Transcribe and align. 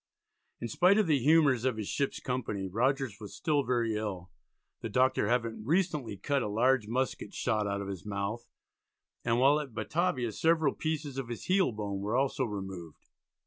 In 0.59 0.67
spite 0.67 0.97
of 0.97 1.05
the 1.05 1.19
humours 1.19 1.63
of 1.63 1.77
his 1.77 1.87
ship's 1.87 2.19
company 2.19 2.67
Rogers 2.67 3.19
was 3.19 3.35
still 3.35 3.61
very 3.61 3.95
ill, 3.95 4.31
the 4.81 4.89
doctor 4.89 5.27
having 5.27 5.63
recently 5.63 6.17
cut 6.17 6.41
a 6.41 6.47
large 6.47 6.87
musket 6.87 7.35
shot 7.35 7.67
out 7.67 7.81
of 7.81 7.87
his 7.87 8.03
mouth, 8.03 8.47
and 9.23 9.37
while 9.37 9.59
at 9.59 9.75
Batavia 9.75 10.31
several 10.31 10.73
pieces 10.73 11.19
of 11.19 11.27
his 11.27 11.45
heel 11.45 11.71
bone 11.71 11.99
were 11.99 12.15
also 12.17 12.45
removed. 12.45 13.09